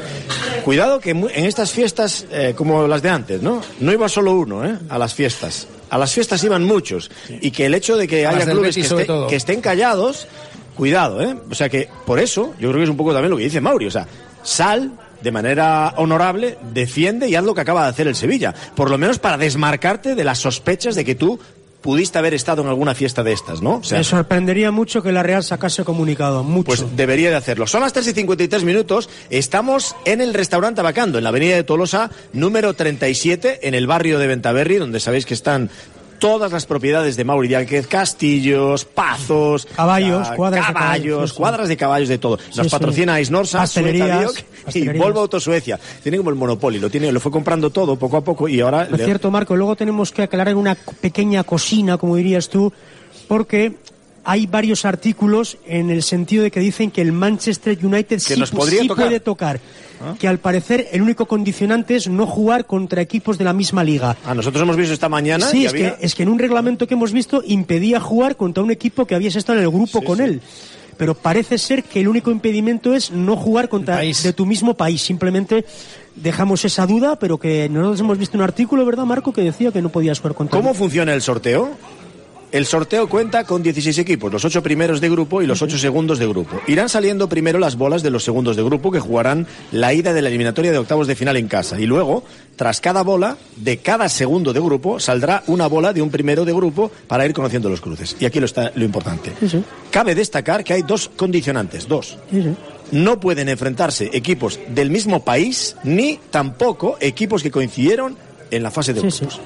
[0.63, 3.61] Cuidado que en estas fiestas, eh, como las de antes, ¿no?
[3.79, 4.77] No iba solo uno, ¿eh?
[4.89, 5.67] A las fiestas.
[5.89, 7.09] A las fiestas iban muchos.
[7.41, 10.27] Y que el hecho de que haya clubes que, esté- que estén callados,
[10.75, 11.35] cuidado, ¿eh?
[11.49, 13.59] O sea que, por eso, yo creo que es un poco también lo que dice
[13.61, 13.87] Mauri.
[13.87, 14.07] O sea,
[14.43, 18.53] sal de manera honorable, defiende y haz lo que acaba de hacer el Sevilla.
[18.75, 21.39] Por lo menos para desmarcarte de las sospechas de que tú
[21.81, 23.77] pudiste haber estado en alguna fiesta de estas, ¿no?
[23.77, 26.65] O sea, Me sorprendería mucho que la Real sacase comunicado, mucho.
[26.65, 27.67] pues debería de hacerlo.
[27.67, 29.09] Son las 3 y 53 minutos.
[29.29, 34.19] Estamos en el restaurante Abacando, en la avenida de Tolosa, número 37, en el barrio
[34.19, 35.69] de Ventaverri, donde sabéis que están
[36.21, 41.33] todas las propiedades de Mauri Diáquez, castillos, pazos, Caballos, ah, cuadras de caballos, caballos, sí,
[41.35, 41.37] sí.
[41.41, 42.37] cuadras de caballos, de todo.
[42.37, 42.69] Nos Sí, sí.
[42.69, 44.37] patrocina Isnorsa, Sueca Dioc
[44.73, 44.87] y.
[44.89, 45.79] Volvo Auto Suecia.
[46.03, 48.83] Tiene como el Monopoly, lo tiene, lo fue comprando todo poco a poco y ahora
[48.83, 52.71] Es le- cierto, Marco, luego tenemos que aclarar una pequeña cocina, como dirías tú,
[53.27, 53.73] porque
[54.23, 58.51] hay varios artículos en el sentido de que dicen que el Manchester United sí, nos
[58.51, 59.05] podría sí tocar.
[59.05, 59.59] puede tocar.
[60.19, 64.17] Que al parecer el único condicionante es no jugar contra equipos de la misma liga.
[64.25, 66.39] Ah, nosotros hemos visto esta mañana Sí, y es, había- que, es que en un
[66.39, 70.03] reglamento que hemos visto impedía jugar contra un equipo que habías estado en el grupo
[70.03, 70.41] con él.
[70.97, 75.01] pero parece ser que el único impedimento es no jugar contra de tu mismo país.
[75.01, 75.65] Simplemente
[76.15, 79.81] dejamos esa duda, pero que nosotros hemos visto un artículo, ¿verdad, Marco, que decía que
[79.83, 80.59] no podías jugar contra.
[80.59, 81.71] ¿Cómo funciona el sorteo?
[82.51, 86.19] El sorteo cuenta con 16 equipos, los 8 primeros de grupo y los 8 segundos
[86.19, 86.59] de grupo.
[86.67, 90.21] Irán saliendo primero las bolas de los segundos de grupo que jugarán la ida de
[90.21, 91.79] la eliminatoria de octavos de final en casa.
[91.79, 92.25] Y luego,
[92.57, 96.51] tras cada bola de cada segundo de grupo, saldrá una bola de un primero de
[96.51, 98.17] grupo para ir conociendo los cruces.
[98.19, 99.31] Y aquí lo está lo importante.
[99.89, 102.17] Cabe destacar que hay dos condicionantes, dos.
[102.91, 108.17] No pueden enfrentarse equipos del mismo país ni tampoco equipos que coincidieron
[108.51, 109.39] en la fase de grupos.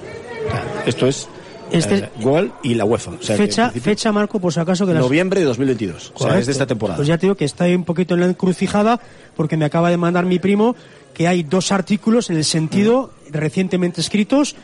[0.88, 1.28] Esto es
[1.72, 3.12] Este- eh, Goal y la UEFA.
[3.12, 5.02] O sea, fecha, fecha, Marco, por si acaso que las...
[5.02, 5.96] Noviembre de 2022.
[5.96, 6.46] O sea, es Correcto.
[6.46, 6.98] de esta temporada.
[6.98, 9.00] Pues ya te digo que ahí un poquito en la encrucijada
[9.36, 10.76] porque me acaba de mandar mi primo
[11.14, 14.56] que hay dos artículos en el sentido recientemente escritos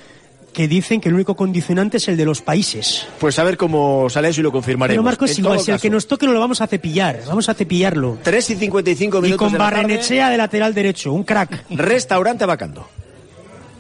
[0.54, 3.08] que dicen que el único condicionante es el de los países.
[3.20, 4.94] Pues a ver cómo sale eso y lo confirmaremos.
[4.96, 6.68] Pero Marco es En igual, si el que caso, nos toque no lo vamos a
[6.68, 8.18] cepillar, vamos a cepillarlo.
[8.22, 11.66] 3 y 55 Y minutos con de la tarde, Barrenechea de lateral derecho, un crack.
[11.70, 12.88] Restaurante Abacando.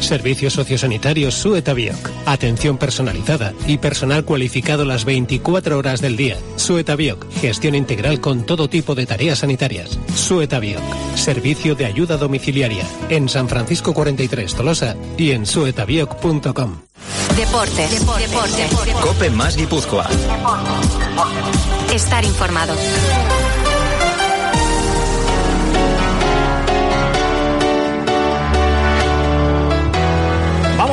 [0.00, 1.96] Servicios sociosanitarios Sueta Bioc.
[2.26, 6.36] Atención personalizada y personal cualificado las 24 horas del día.
[6.56, 7.30] Sueta Bioc.
[7.40, 9.98] Gestión integral con todo tipo de tareas sanitarias.
[10.14, 10.82] Sueta Bioc.
[11.14, 12.84] Servicio de ayuda domiciliaria.
[13.08, 16.80] En San Francisco 43 Tolosa y en suetabioc.com.
[17.36, 17.90] Deportes.
[17.90, 18.70] Deportes.
[19.00, 20.08] Cope más Guipúzcoa.
[21.92, 22.74] Estar informado.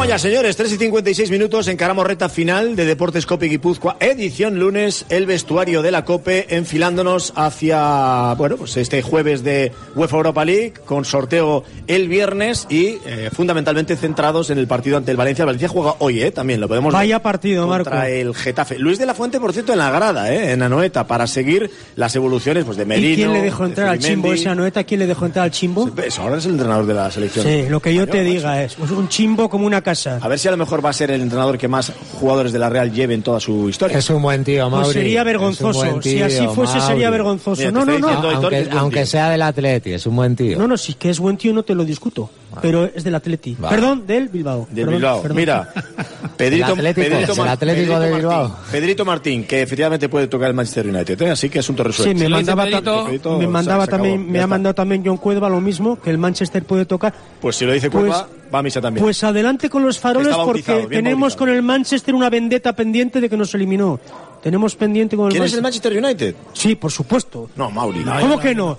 [0.08, 0.56] Ya, señores.
[0.56, 1.68] 3 y 56 minutos.
[1.68, 3.98] Encaramos reta final de Deportes Cope Guipúzcoa.
[4.00, 5.06] Edición lunes.
[5.10, 10.74] El vestuario de la Cope enfilándonos hacia, bueno, pues este jueves de UEFA Europa League
[10.86, 15.44] con sorteo el viernes y eh, fundamentalmente centrados en el partido ante el Valencia.
[15.44, 16.32] El Valencia juega hoy, ¿eh?
[16.32, 17.00] También lo podemos ver.
[17.00, 18.08] Vaya partido, contra Marco.
[18.08, 18.78] el Getafe.
[18.78, 20.52] Luis de la Fuente, por cierto, en la grada, ¿eh?
[20.52, 23.08] En Anoeta, para seguir las evoluciones pues, de Merino.
[23.10, 24.22] ¿Y quién le dejó de entrar al Zubimendi.
[24.22, 24.84] chimbo ese Anoeta?
[24.84, 25.90] ¿Quién le dejó entrar al chimbo?
[25.98, 27.44] Eso, ahora es el entrenador de la selección.
[27.44, 29.95] Sí, lo que yo te diga es pues, un chimbo como una casa.
[30.22, 32.60] A ver si a lo mejor va a ser el entrenador que más jugadores de
[32.60, 33.98] la Real lleve en toda su historia.
[33.98, 34.86] Es un buen tío, Mauri.
[34.86, 36.02] Pues sería Es un vergonzoso.
[36.02, 36.88] Si así fuese, Mauri.
[36.88, 37.60] sería vergonzoso.
[37.60, 38.80] Mira, no, no, no.
[38.80, 40.58] Aunque, es sea del Atleti, es un buen tío.
[40.58, 42.30] No, no, si que es buen tío no te lo discuto.
[42.62, 43.56] Pero es del Atleti.
[43.60, 43.76] Vale.
[43.76, 44.66] Perdón, del Bilbao.
[44.72, 45.22] Del Perdón, Bilbao.
[45.22, 45.38] perdón.
[45.38, 45.74] Mira,
[46.38, 48.58] Pedrito, Del Atlético, Pedrito del Mar- Atlético Pedrito de Martín, Bilbao.
[48.72, 51.32] Pedrito Martín, que efectivamente puede tocar el Manchester United, ¿eh?
[51.32, 52.20] así que asunto Sí, resuelto.
[52.24, 55.60] me mandaba, Pedrito, Pedrito, me mandaba se también, me ha mandado también John Cuerva lo
[55.60, 57.14] mismo, que el Manchester puede tocar.
[57.42, 59.04] Pues si lo dice Pues- Cueva, va a misa también.
[59.04, 61.38] Pues adelante con los faroles porque tenemos bautizado.
[61.40, 64.00] con el Manchester una vendetta pendiente de que nos eliminó.
[64.42, 66.04] Tenemos pendiente con el ¿Quién es el Manchester.
[66.04, 66.36] United?
[66.54, 67.50] Sí, por supuesto.
[67.56, 68.04] No, Mauri.
[68.22, 68.78] ¿Cómo que no?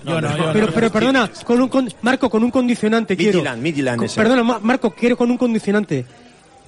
[0.53, 3.39] pero, pero perdona, con un con- Marco, con un condicionante quiero.
[3.39, 4.09] Midtjylland, Midtjylland Con-.
[4.15, 6.05] Perdona, Ma- Marco, quiero con un condicionante.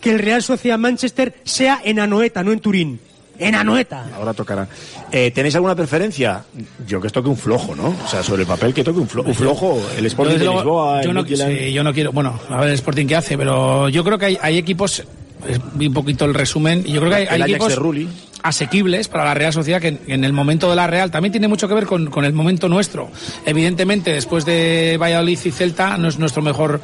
[0.02, 3.00] Que el Real Sociedad Manchester sea en Anoeta, no en Turín.
[3.40, 4.06] En Anoeta.
[4.16, 4.68] Ahora tocará.
[5.12, 6.44] Eh, ¿Tenéis alguna preferencia?
[6.86, 7.96] Yo que toque un flojo, ¿no?
[8.04, 9.82] O sea, sobre el papel que toque un, flo- un flojo.
[9.98, 12.58] El Yo, Sporting desde de Lisboa, yo el no, sí, yo no quiero, bueno, a
[12.60, 15.00] ver el Sporting que hace, pero yo creo que hay, hay equipos,
[15.48, 17.70] es- vi un poquito el resumen, y yo creo que hay, El hay Ajax equipos
[17.70, 18.10] de Rulli.
[18.44, 21.68] Asequibles para la Real Sociedad que en, el momento de la Real también tiene mucho
[21.68, 23.10] que ver con, con el momento nuestro.
[23.46, 26.82] Evidentemente, después de Valladolid y Celta no es nuestro mejor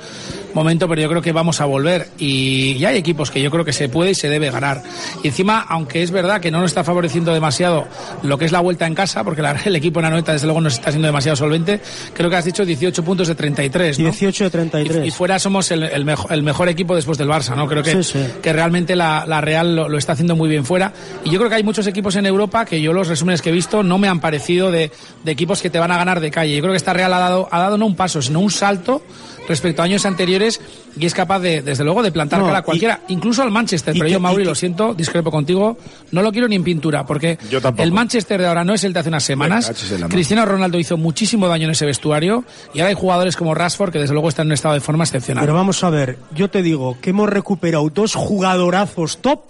[0.54, 3.66] momento, pero yo creo que vamos a volver y ya hay equipos que yo creo
[3.66, 4.82] que se puede y se debe ganar.
[5.24, 7.88] Y encima, aunque es verdad que no nos está favoreciendo demasiado
[8.24, 10.62] lo que es la vuelta en casa, porque la- el equipo en Anoeta desde luego
[10.62, 11.82] no está siendo demasiado solvente,
[12.14, 14.06] creo que has dicho 18 puntos de 33, ¿no?
[14.06, 15.04] 18 de 33.
[15.06, 17.68] Y, y fuera somos el, el mejo- el mejor equipo después del Barça, ¿no?
[17.68, 18.26] Creo que, Sí, sí.
[18.42, 20.94] que realmente la, la Real lo, lo está haciendo muy bien fuera.
[21.26, 23.54] Y yo creo que hay muchos equipos en Europa que yo los resúmenes que he
[23.54, 24.92] visto no me han parecido de,
[25.24, 26.56] de equipos que te van a ganar de calle.
[26.56, 29.02] Yo creo que esta Real ha dado, ha dado no un paso, sino un salto
[29.48, 30.60] respecto a años anteriores
[31.00, 33.52] y es capaz de, desde luego, de plantar No, cara a y- cualquiera, incluso al
[33.52, 33.96] Manchester.
[33.96, 35.78] y Pero que- yo, Mauri, y lo siento, discrepo contigo,
[36.12, 37.38] no lo quiero ni en pintura, porque
[37.78, 39.72] el Manchester de ahora no es el de hace unas semanas.
[39.92, 40.10] mano.
[40.10, 44.00] Cristiano Ronaldo hizo muchísimo daño en ese vestuario y ahora hay jugadores como Rashford que
[44.00, 45.44] desde luego están en un estado de forma excepcional.
[45.44, 49.42] Pero vamos a ver, yo te digo que hemos recuperado dos jugadorazos top,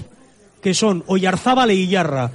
[0.65, 2.31] que son Oyarzábal e Iyarra.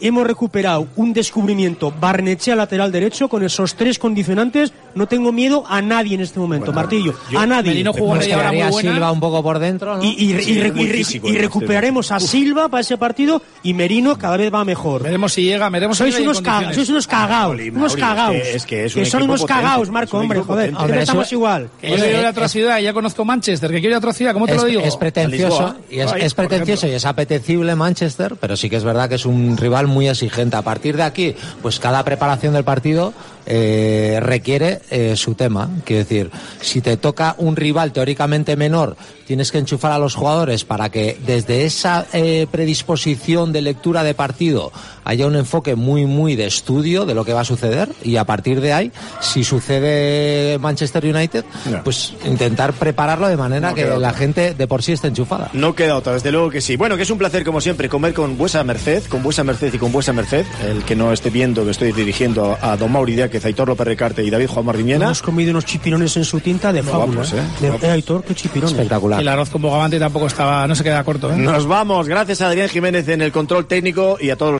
[0.00, 4.72] Hemos recuperado un descubrimiento Barnechea lateral derecho con esos tres condicionantes.
[4.94, 7.14] No tengo miedo a nadie en este momento, Martillo.
[7.36, 7.70] a nadie.
[7.72, 8.70] Merino jugó buena.
[8.92, 10.04] Silva un poco por dentro, ¿no?
[10.04, 14.36] Y, y- y- Sí, y- físico, recuperaremos a Silva para ese partido y Merino cada
[14.36, 15.02] vez va mejor.
[15.02, 16.76] Veremos si llega, veremos Sois unos, ca- condiciones.
[16.76, 18.36] sois unos cagaos, Mauri, unos cagaos.
[18.36, 20.66] es que- es que son unos cagaos, Marco, hombre, joder.
[20.66, 21.68] Siempre Hombre, estamos eso- igual.
[21.80, 24.12] Que yo vivo en otra ciudad y ya conozco Manchester, que quiero ir a otra
[24.12, 24.82] ciudad, ¿cómo te lo digo?
[24.82, 28.76] es pretencioso y es, Ay, es por pretencioso y es apetecible Manchester, pero sí que
[28.76, 30.56] es verdad que es un rival muy exigente.
[30.56, 33.12] A partir de aquí, pues cada preparación del partido
[33.46, 35.70] eh, requiere eh, su tema.
[35.84, 36.30] Quiero decir,
[36.60, 41.18] si te toca un rival teóricamente menor, tienes que enchufar a los jugadores para que
[41.26, 44.72] desde esa eh, predisposición de lectura de partido
[45.04, 48.24] haya un enfoque muy, muy de estudio de lo que va a suceder y a
[48.24, 51.44] partir de ahí, si sucede Manchester United,
[51.84, 54.12] pues intentar prepararlo de manera No que la otra.
[54.12, 55.50] gente de por sí esté enchufada.
[55.52, 56.76] No queda otra, desde luego que sí.
[56.76, 59.78] Bueno, que es un placer, como siempre, comer con vuesa merced, con vuesa merced y
[59.78, 60.44] con vuesa merced.
[60.66, 64.22] El que no esté viendo que estoy dirigiendo a Don Mauri Díaz, Aitor López Recarte
[64.24, 65.06] y David Juan Mardiñena.
[65.06, 67.06] Hemos comido unos chipirones en su tinta de fábula.
[67.22, 67.42] guapos, ¿eh?
[67.60, 68.72] De- eh, Aitor, qué chipirones.
[68.74, 69.18] Espectacular.
[69.18, 71.36] Y el arroz con bogavante tampoco estaba, no se queda corto, ¿eh?
[71.36, 74.52] Nos vamos, gracias a Adrián Jiménez en el control técnico y a todos los